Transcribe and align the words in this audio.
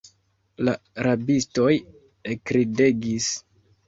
La 0.67 0.71
rabistoj 1.07 1.73
ekridegis. 2.37 3.29